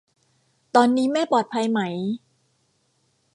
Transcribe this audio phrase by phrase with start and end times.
[0.75, 1.79] ตอนนี้แม่ปลอดภัยไหม?